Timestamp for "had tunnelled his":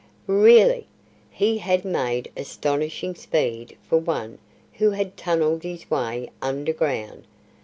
4.89-5.87